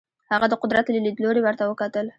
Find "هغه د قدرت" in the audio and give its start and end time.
0.31-0.85